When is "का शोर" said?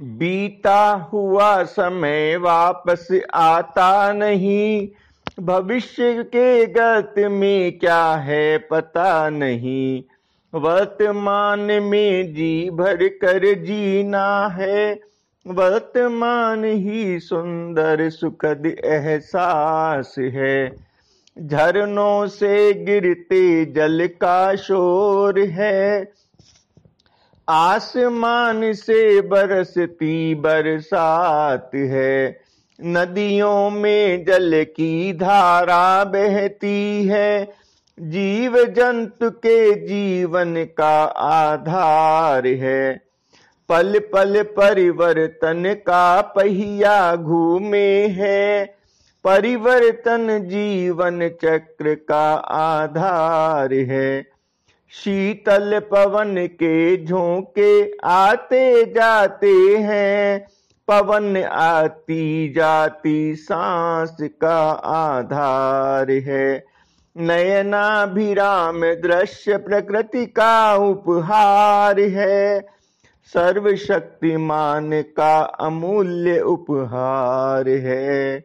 24.06-25.40